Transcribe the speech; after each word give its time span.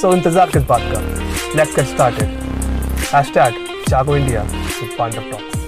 so 0.00 0.12
इंतज़ार 0.14 0.50
किस 0.50 0.62
बात 0.68 0.80
का 0.92 1.00
let's 1.56 1.74
get 1.76 1.86
started 1.86 2.28
hashtag 3.14 3.54
Jago 3.88 4.16
India 4.16 4.42
with 4.42 4.96
Pandav 4.98 5.30
talks 5.30 5.58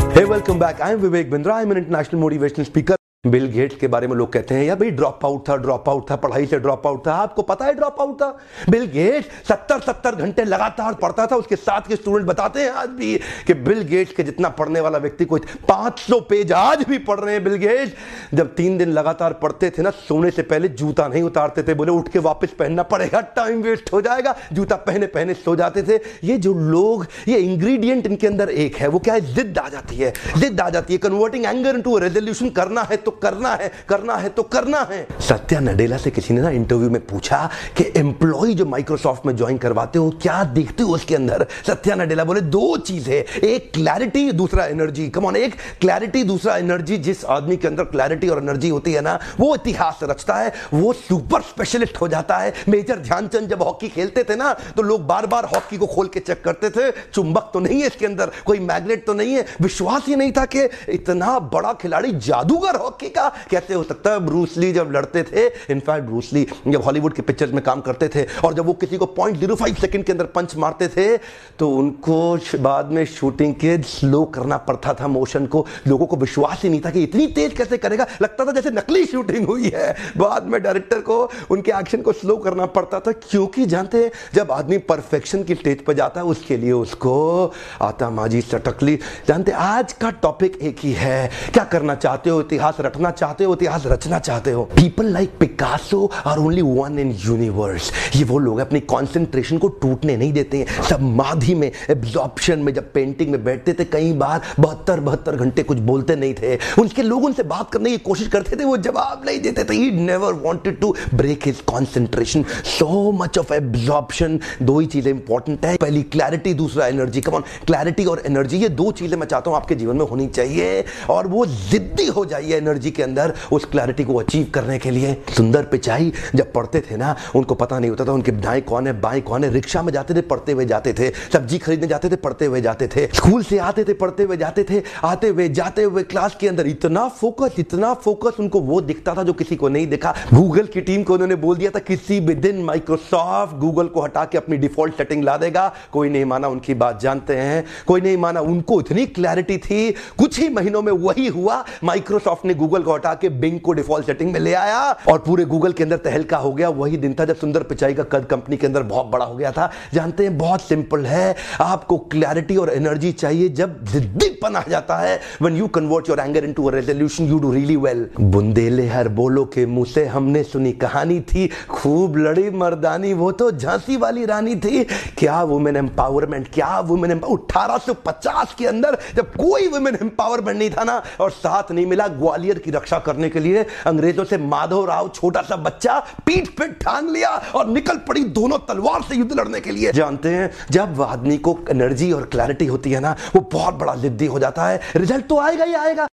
Hey, 0.00 0.24
welcome 0.26 0.58
back. 0.58 0.80
I 0.80 0.92
am 0.92 1.00
Vivek 1.00 1.30
Bindra. 1.30 1.52
I 1.52 1.62
am 1.62 1.70
an 1.70 1.78
international 1.78 2.20
motivational 2.22 2.66
speaker. 2.66 3.01
Bill 3.26 3.44
Gates 3.46 3.76
के 3.76 3.86
बारे 3.86 4.06
में 4.06 4.14
लोग 4.16 4.32
कहते 4.32 4.54
हैं 4.54 4.64
या 4.64 4.74
भाई 4.74 4.90
ड्रॉप 4.90 5.24
आउट 5.24 5.48
था 5.48 5.56
ड्रॉप 5.56 5.88
आउट 5.88 6.10
था, 6.10 6.14
पढ़ाई 6.16 6.46
से 6.46 6.58
ड्रॉप 6.58 6.86
आउट 6.86 7.06
था, 7.06 7.12
आपको 7.14 7.42
पता 7.42 7.64
है 7.64 7.74
ड्रॉप 7.74 8.00
आउट 8.00 8.14
था? 8.22 8.26
बिल 8.70 8.86
गेट्स 8.86 9.26
सत्तर 9.48 9.80
सत्तर 9.80 10.14
घंटे 10.14 10.44
लगातार 10.44 10.94
पढ़ता 10.94 11.26
था, 11.26 11.36
उसके 11.36 11.56
साथ 11.56 11.86
के 11.88 11.96
स्टूडेंट 11.96 12.28
बताते 12.28 12.62
हैं 12.62 12.70
आज 12.70 12.88
भी 12.88 13.14
कि 13.46 13.54
बिल 13.54 13.82
गेट्स 13.82 14.12
के 14.12 14.22
जितना 14.22 14.48
पढ़ने 14.48 14.80
वाला 14.80 14.98
व्यक्ति 14.98 15.24
कोई 15.24 15.40
500 15.68 16.20
पेज 16.20 16.52
आज 16.52 16.82
भी 16.82 16.98
पढ़ 16.98 17.20
रहे 17.20 17.34
हैं 17.34 17.44
बिल 17.44 17.54
गेट्स। 17.56 17.92
जब 18.34 18.54
तीन 18.54 18.78
दिन 18.78 18.88
लगातार 18.88 19.32
पढ़ते 19.32 19.70
थे 19.70 19.82
ना, 19.82 19.90
सोने 19.90 20.30
से 20.30 20.42
पहले 20.42 20.68
जूता 20.70 21.06
नहीं 21.08 21.22
उतारते 21.22 21.62
थे, 21.62 21.74
बोले 21.74 21.92
उठ 21.92 22.08
के 22.08 22.18
वापस 22.18 22.56
पहनना 22.58 22.82
पड़ेगा 22.84 23.20
टाइम 23.36 23.62
वेस्ट 23.62 23.92
हो 23.92 24.00
जाएगा। 24.00 24.34
जूता 24.52 24.76
पहने 24.80 25.06
पहने 25.06 25.34
सो 25.34 25.56
जाते 25.56 25.82
थे। 25.82 26.00
ये 26.24 26.38
जो 26.38 26.54
लोग, 26.54 27.06
ये 27.28 27.38
इंग्रीडियंट 27.38 28.06
इनके 28.06 28.26
अंदर 28.26 28.50
एक 28.50 28.76
है, 28.76 28.88
वो 28.88 28.98
क्या 28.98 29.14
है? 29.14 29.20
जिद 29.34 29.58
आ 29.58 29.68
जाती 29.68 29.96
है। 29.96 30.12
जिद 30.38 30.60
आ 30.60 30.68
जाती 30.70 30.94
है। 30.94 30.98
कन्वर्टिंग 30.98 31.46
एंगर 31.46 31.74
इनटू 31.74 31.98
रेजोल्यूशन 31.98 32.50
करना 32.50 32.82
है 32.82 32.96
तो 32.96 33.10
करना 33.18 33.54
है 33.54 33.70
करना 33.88 34.14
है 34.14 34.28
तो 34.28 34.42
करना 34.44 34.80
है। 34.90 35.06
सत्या 35.20 35.60
नडेला 35.60 35.96
से 35.96 36.10
किसी 36.10 36.34
ने 36.34 36.40
ना 36.40 36.50
इंटरव्यू 36.50 36.90
में 36.90 37.00
पूछा 37.06 37.48
कि 37.76 37.84
एम्प्लॉय 37.96 38.54
जो 38.54 38.66
माइक्रोसॉफ्ट 38.66 39.26
में 39.26 39.34
ज्वाइन 39.36 39.58
करवाते 39.58 39.98
हो, 39.98 40.10
क्या 40.22 40.42
देखते 40.44 40.82
हो 40.82 40.94
उसके 40.94 41.14
अंदर? 41.14 41.46
सत्या 41.66 41.94
नडेला 41.94 42.24
बोले, 42.24 42.40
दो 42.40 42.76
चीज़ 42.78 43.08
है। 43.10 43.20
एक 43.44 43.70
क्लैरिटी 43.74 44.30
दूसरा 44.32 44.64
एनर्जी 44.66 45.08
कम 45.08 45.26
ऑन 45.26 45.36
एक 45.36 45.54
क्लैरिटी 45.80 46.22
दूसरा 46.24 46.56
एनर्जी 46.56 46.96
जिस 46.98 47.24
आदमी 47.26 47.56
के 47.56 47.68
अंदर 47.68 47.84
क्लैरिटी 47.84 48.28
और 48.28 48.38
एनर्जी 48.38 48.68
होती 48.68 48.92
है 48.92 49.00
ना, 49.00 49.18
वो 49.40 49.54
इतिहास 49.54 49.98
रचता 50.02 50.34
है, 50.34 50.52
वो 50.74 50.92
सुपर 50.92 51.42
स्पेशलिस्ट 51.42 52.00
हो 52.00 52.08
जाता 52.08 52.36
है। 52.36 52.54
मेजर 52.68 52.98
ध्यानचंद 52.98 53.48
जब 53.48 53.62
हॉकी 53.62 53.88
खेलते 53.88 54.24
थे 54.24 54.36
ना 54.36 54.52
तो 54.76 54.82
लोग 54.82 55.06
बार 55.06 55.26
बार 55.26 55.44
हॉकी 55.46 55.76
को 55.76 55.86
खोल 55.86 56.08
के 56.08 56.20
चेक 56.20 56.42
करते 56.44 56.70
थे। 56.70 56.90
चुंबक 57.12 57.50
तो 57.54 57.60
नहीं 57.60 57.80
है 57.80 57.86
इसके 57.86 58.06
अंदर, 58.06 58.30
कोई 58.44 58.58
मैग्नेट 58.60 59.04
तो 59.06 59.14
नहीं 59.14 59.34
है। 59.34 59.44
विश्वास 59.62 60.06
ही 60.06 60.16
नहीं 60.16 60.32
था 60.32 60.44
कि 60.46 60.68
इतना 60.88 61.38
बड़ा 61.52 61.72
खिलाड़ी 61.72 62.12
जादूगर 62.18 62.76
हॉकी 62.76 63.01
का 63.08 63.28
कैसे 63.50 63.74
हो 63.74 63.82
सकता 63.82 64.10
है 64.12 64.20
ब्रूसली 64.26 64.72
जब 64.72 64.90
लड़ते 64.92 65.22
थे 65.24 65.46
इनफैक्ट 65.70 66.06
ब्रूसली 66.06 66.46
जब 66.68 66.82
हॉलीवुड 66.82 67.14
के 67.14 67.22
पिक्चर्स 67.22 67.52
में 67.52 67.62
काम 67.64 67.80
करते 67.80 68.08
थे, 68.08 68.26
और 68.44 68.54
जब 68.54 68.66
वो 68.66 68.72
किसी 68.74 68.96
को 68.96 69.06
पॉइंट 69.08 69.38
ज़ीरो 69.38 69.54
फाइव 69.54 69.74
सेकेंड 69.74 70.04
के 70.04 70.12
अंदर 70.12 70.24
पंच 70.34 70.56
मारते 70.56 70.88
थे 70.88 71.16
तो 71.58 71.68
उनको 71.70 72.38
बाद 72.60 72.90
में 72.92 73.04
शूटिंग 73.06 73.54
के 73.54 73.76
स्लो 73.84 74.24
करना 74.34 74.56
पड़ता 74.58 74.94
था 74.94 75.08
मोशन 75.08 75.46
को। 75.46 75.66
लोगों 75.86 76.06
को 76.06 76.16
विश्वास 76.16 76.62
ही 76.62 76.68
नहीं 76.68 76.80
था 76.80 76.90
कि 76.90 77.02
इतनी 77.02 77.26
तेज 77.28 77.54
कैसे 77.54 77.78
करेगा। 77.78 78.06
लगता 78.22 78.44
था 78.44 78.52
जैसे 78.52 78.70
नकली 78.70 79.04
शूटिंग 79.06 79.46
हुई 79.46 79.70
है। 79.74 79.94
बाद 80.18 80.46
में 80.46 80.60
डायरेक्टर 80.62 81.00
को, 81.00 81.18
उनके 81.50 81.72
एक्शन 81.72 82.02
को 82.02 82.12
स्लो 82.12 82.36
करना 82.36 82.66
पड़ता 82.68 83.00
था, 83.00 83.12
क्योंकि 83.12 83.66
जानते 83.66 84.02
हैं, 84.04 84.10
जब 84.34 84.52
आदमी 84.52 84.78
परफेक्शन 84.84 85.42
की 85.42 85.54
स्टेज 85.54 85.84
पर 85.84 85.92
जाता 85.92 86.20
है, 86.20 86.26
उसके 86.26 86.56
लिए 86.56 86.72
उसको 86.72 87.52
आता 87.82 88.10
माजी 88.10 88.40
सटकली 88.42 88.98
जानते 89.28 89.52
आज 89.52 89.92
का 89.92 90.10
टॉपिक 90.22 90.58
एक 90.62 90.78
ही 90.80 90.92
है। 90.92 91.30
क्या 91.52 91.64
करना 91.64 91.94
चाहते 91.94 92.30
हो? 92.30 92.40
इतिहास 92.40 92.80
रटना 92.92 93.10
चाहते 93.10 93.44
हो, 93.44 93.52
इतिहास 93.54 93.82
रचना 93.86 94.18
चाहते 94.18 94.50
हो। 94.50 94.62
People 94.76 95.06
like 95.12 95.30
Picasso 95.40 96.10
are 96.26 96.38
only 96.38 96.62
one 96.62 96.98
in 96.98 97.10
universe 97.18 97.90
ये 98.16 98.24
वो 98.24 98.38
लोग 98.38 98.58
अपनी 98.58 98.80
कॉन्सेंट्रेशन 98.82 99.58
को 99.58 99.68
टूटने 99.82 100.16
नहीं 100.16 100.32
देते 100.32 100.58
हैं। 100.58 100.82
समाधि 100.84 101.54
में 101.54 101.70
एब्जॉर्प्शन 101.90 102.58
में, 102.58 102.72
जब 102.74 102.92
पेंटिंग 102.92 103.30
में 103.30 103.44
बैठते 103.44 103.72
थे, 103.72 103.84
कई 103.84 104.12
बार 104.14 104.40
बहत्तर 104.60 105.00
बहत्तर 105.00 105.36
घंटे 105.36 105.62
कुछ 105.62 105.78
बोलते 105.80 106.16
नहीं 106.16 106.34
थे। 106.34 106.58
उनके 106.80 107.02
लोग 107.02 107.24
उनसे 107.24 107.42
बात 107.44 107.70
करने 107.72 107.90
की 107.90 107.98
कोशिश 108.00 108.28
करते 108.28 108.56
थे, 108.56 108.64
वो 108.64 108.76
जवाब 108.78 109.22
नहीं 109.26 109.40
देते 109.40 109.64
थे। 109.64 109.74
He 109.74 109.90
never 109.92 110.32
wanted 110.44 110.78
to 110.80 110.94
break 111.14 111.46
his 111.46 111.60
concentration 111.66 112.44
so 112.68 113.12
much 113.14 113.38
of 113.38 113.52
absorption 113.54 114.38
दो 114.62 114.78
ही 114.78 114.86
चीज़ें 114.86 115.10
इंपॉर्टेंट 115.12 115.66
है। 115.66 115.76
पहली 115.76 116.02
क्लैरिटी 116.12 116.54
दूसरा 116.54 116.86
एनर्जी 116.86 117.20
कम 117.20 117.34
ऑन 117.34 117.44
क्लैरिटी 117.66 118.04
और 118.04 118.22
एनर्जी 118.26 118.56
ये 118.58 118.68
दो 118.70 118.90
चीज़ें 118.92 119.18
मैं 119.18 119.26
चाहता 119.26 119.50
हूँ 119.50 119.56
आपके 119.56 119.74
जीवन 119.74 119.96
में 119.96 120.06
होनी 120.06 120.26
चाहिए 120.28 120.84
और 121.10 121.26
वो 121.26 121.44
जिद्दी 121.46 122.06
हो 122.06 122.24
जाइए 122.24 122.56
एनर्जी 122.56 122.81
के 122.90 123.02
अंदर 123.02 123.34
उस 123.52 123.64
क्लैरिटी 123.64 124.04
को 124.04 124.14
अचीव 124.14 124.50
करने 124.54 124.78
के 124.78 124.90
लिए। 124.90 125.22
सुंदर 125.36 125.62
पिचाई 125.62 126.12
जब 126.34 126.52
पढ़ते 126.52 126.80
थे 126.80 126.96
ना, 126.96 127.16
उनको 127.34 127.54
पता 127.54 127.78
नहीं 127.78 127.90
होता 127.90 128.04
था 128.04 128.12
उनके 128.12 128.32
दाएँ 128.32 128.60
कौन 128.60 128.86
है, 128.86 129.00
बाएँ 129.00 129.20
कौन 129.20 129.44
है। 129.44 129.50
रिक्शा 129.50 129.82
में 129.82 129.92
जाते 129.92 130.14
थे, 130.14 130.20
पढ़ते 130.20 130.52
हुए 130.52 130.64
जाते 130.64 130.92
थे। 130.92 131.10
सब्ज़ी 131.32 131.58
खरीदने 131.58 131.86
जाते 131.86 132.08
थे, 132.08 132.16
पढ़ते 132.16 132.46
हुए 132.46 132.60
जाते 132.60 132.86
थे। 132.86 133.06
स्कूल 133.06 133.42
से 133.42 133.58
आते 133.58 133.84
थे, 133.84 133.92
पढ़ते 133.92 134.22
हुए 134.22 134.36
जाते 134.36 134.64
थे। 134.64 134.82
आते 135.04 135.28
हुए, 135.28 135.48
जाते 135.48 135.82
हुए 135.82 136.02
क्लास 136.02 136.36
के 136.40 136.48
अंदर 136.48 136.66
इतना 136.66 137.08
फोकस 137.08 137.54
इतना 137.58 137.94
फोकस 137.94 138.40
उनको 138.40 138.60
वो 138.60 138.80
दिखता 138.80 139.14
था 139.14 139.22
जो 139.22 139.32
किसी 139.32 139.56
को 139.56 139.68
नहीं 139.68 139.86
दिखा। 139.86 140.14
गूगल 140.34 140.66
की 140.66 140.80
टीम 140.80 141.02
को 141.02 141.12
उन्होंने 141.12 141.34
बोल 141.34 141.56
दिया 141.56 141.70
था, 141.70 141.78
किसी 141.78 142.20
भी 142.20 142.34
दिन 142.34 142.62
माइक्रोसॉफ्ट 142.62 143.56
गूगल 143.56 143.86
को 143.86 144.00
हटा 144.00 144.24
के 144.24 144.38
अपनी 144.38 144.56
डिफ़ॉल्ट 144.56 144.94
सेटिंग 144.94 145.24
ला 145.24 145.36
देगा। 145.36 145.74
कोई 145.92 146.08
नहीं 146.08 146.24
माना 146.24 146.48
उनकी 146.48 146.74
बात 146.74 147.00
जानते 147.00 147.36
हैं। 147.36 147.64
कोई 147.86 148.00
नहीं 148.00 148.16
माना 148.16 148.40
उनको 148.40 148.80
इतनी 148.80 149.06
क्लैरिटी 149.06 149.58
थी। 149.58 149.90
कुछ 150.18 150.38
ही 150.38 150.48
महीनों 150.48 150.82
में 150.82 150.92
वही 150.92 151.26
हुआ। 151.26 151.64
माइक्रोसॉफ्ट 151.84 152.44
ने 152.44 152.54
गूगल 152.54 152.71
को 152.80 152.94
हटा 152.94 153.14
के 153.14 153.28
बिंग 153.28 153.58
को 153.60 153.72
डिफ़ॉल्ट 153.72 154.06
सेटिंग 154.06 154.32
में 154.32 154.38
ले 154.40 154.52
आया 154.54 154.80
और 155.08 155.18
पूरे 155.18 155.44
गूगल 155.44 155.72
के 155.72 155.82
अंदर 155.82 155.96
तहलका 155.98 156.36
हो 156.36 156.52
गया। 156.52 156.68
वही 156.70 156.96
दिन 156.96 157.14
था 157.14 157.24
जब 157.24 157.36
सुंदर 157.36 157.62
पिचाई 157.62 157.94
का 157.94 158.02
कद 158.04 158.24
कंपनी 158.24 158.56
के 158.56 158.66
अंदर 158.66 158.82
बहुत 158.84 159.06
बड़ा 159.06 159.24
हो 159.24 159.34
गया 159.36 159.50
था। 159.52 159.70
जानते 159.94 160.24
हैं, 160.24 160.36
बहुत 160.38 160.62
सिंपल 160.62 161.04
है। 161.06 161.34
आपको 161.60 161.98
क्लैरिटी 162.12 162.56
और 162.56 162.70
एनर्जी 162.70 163.12
चाहिए 163.14 163.48
जब 163.50 163.84
जिद्दीपन 163.84 164.56
आ 164.56 164.62
जाता 164.68 164.96
है। 164.96 165.20
When 165.42 165.56
you 165.56 165.66
convert 165.68 166.08
your 166.08 166.20
anger 166.20 166.44
into 166.44 166.66
a 166.66 166.72
resolution 166.72 167.24
you 167.24 167.38
do 167.38 167.52
really 167.52 167.76
well 167.76 168.08
Bundele 168.20 168.86
हर 168.88 169.08
बोलो 169.10 169.44
के 169.44 169.66
मुँह 169.66 169.86
से 169.86 170.04
हमने 170.06 170.42
सुनी 170.44 170.72
कहानी 170.74 171.20
थी। 171.22 171.46
खूब 171.70 172.16
लड़ी 172.16 172.48
मर्दानी, 172.52 173.12
वो 173.12 173.30
तो 173.32 173.50
झांसी 173.52 173.96
वाली 173.96 174.24
रानी 174.24 174.54
थी। 174.56 174.84
क्या 175.18 175.42
वुमेन 175.44 175.76
एम्पावरमेंट 175.76 176.48
क्या 176.54 176.78
वुमेन 176.80 177.10
अठारह 177.12 177.78
सौ 177.78 177.94
पचास 178.06 178.54
के 178.58 178.66
अंदर 178.66 178.98
जब 179.16 179.30
कोई 179.32 179.66
वुमेन 179.68 179.98
एम्पावरमेंट 180.02 180.58
नहीं 180.58 180.70
था 180.70 180.84
ना, 180.84 181.02
और 181.20 181.30
साथ 181.32 181.72
नहीं 181.72 181.86
मिला 181.86 182.06
ग्वालियर 182.08 182.58
की 182.62 182.70
रक्षा 182.70 182.98
करने 183.00 183.28
के 183.28 183.40
लिए 183.40 183.64
अंग्रेज़ों 183.86 184.24
से 184.24 184.38
माधव 184.38 184.84
राव, 184.84 185.08
छोटा 185.10 185.42
सा 185.42 185.56
बच्चा, 185.58 185.98
पीठ 186.26 186.48
पे 186.50 186.68
ठान 186.74 187.10
लिया 187.10 187.30
और 187.54 187.68
निकल 187.68 187.96
पड़ी 188.08 188.24
दोनों 188.32 188.58
तलवार 188.68 189.02
से 189.02 189.16
युद्ध 189.16 189.32
लड़ने 189.32 189.60
के 189.60 189.70
लिए। 189.70 189.92
जानते 189.92 190.28
हैं, 190.28 190.50
जब 190.70 191.00
आदमी 191.02 191.38
को 191.38 191.58
एनर्जी 191.70 192.10
और 192.12 192.26
क्लैरिटी 192.26 192.66
होती 192.66 192.92
है 192.92 193.00
ना, 193.00 193.16
वो 193.34 193.40
बहुत 193.52 193.74
बड़ा 193.74 193.94
जिद्दी 193.96 194.26
हो 194.26 194.38
जाता 194.38 194.68
है। 194.68 194.80
रिज़ल्ट 194.96 195.26
तो 195.26 195.38
आएगा 195.40 195.64
ही 195.64 195.74
आएगा। 195.74 196.06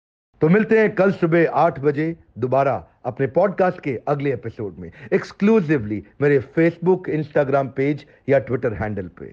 तो 0.43 0.49
मिलते 0.49 0.79
हैं 0.79 0.95
कल 0.95 1.13
सुबह 1.13 1.51
आठ 1.57 1.79
बजे 1.81 2.15
दोबारा 2.39 2.75
अपने 3.07 3.27
पॉडकास्ट 3.29 3.81
के 3.81 3.99
अगले 4.09 4.33
एपिसोड 4.33 4.75
में। 4.79 4.91
एक्सक्लूसिवली 5.13 6.03
मेरे 6.21 6.39
फेसबुक 6.55 7.09
इंस्टाग्राम 7.09 7.69
पेज 7.69 8.05
या 8.29 8.39
ट्विटर 8.39 8.73
हैंडल 8.73 9.09
पे। 9.21 9.33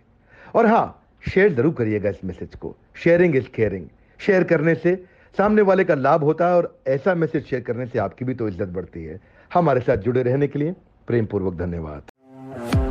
और 0.55 0.65
हाँ 0.65 1.01
शेयर 1.23 1.53
ज़रूर 1.53 1.73
करिएगा 1.73 2.09
इस 2.09 2.23
मैसेज 2.25 2.55
को। 2.55 2.75
शेयरिंग 3.03 3.35
इज़ 3.35 3.47
केयरिंग 3.55 3.85
शेयर 4.19 4.43
करने 4.43 4.75
से 4.75 4.93
सामने 5.37 5.61
वाले 5.61 5.83
का 5.83 5.95
लाभ 5.95 6.23
होता 6.23 6.47
है 6.47 6.55
और 6.55 6.77
ऐसा 6.87 7.15
मैसेज 7.15 7.45
शेयर 7.45 7.61
करने 7.63 7.85
से 7.85 7.99
आपकी 7.99 8.25
भी 8.25 8.33
तो 8.33 8.47
इज़्ज़त 8.47 8.69
बढ़ती 8.69 9.03
है। 9.03 9.19
हमारे 9.51 9.81
साथ 9.81 9.97
जुड़े 9.99 10.23
रहने 10.23 10.47
के 10.47 10.59
लिए 10.59 10.75
प्रेम 11.07 11.25
पूर्वक 11.25 11.53
धन्यवाद। 11.55 12.84